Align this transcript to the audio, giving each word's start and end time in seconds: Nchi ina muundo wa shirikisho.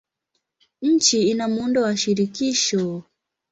Nchi 0.81 1.29
ina 1.29 1.47
muundo 1.47 1.81
wa 1.81 1.97
shirikisho. 1.97 3.03